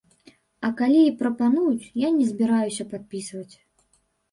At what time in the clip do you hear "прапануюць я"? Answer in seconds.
1.19-2.11